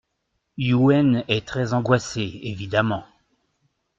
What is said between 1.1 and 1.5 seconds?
est